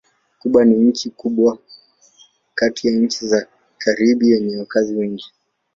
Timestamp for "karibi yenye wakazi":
3.77-4.95